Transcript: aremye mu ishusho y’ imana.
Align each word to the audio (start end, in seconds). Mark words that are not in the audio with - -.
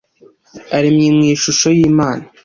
aremye 0.77 1.09
mu 1.17 1.23
ishusho 1.33 1.67
y’ 1.77 1.79
imana. 1.89 2.25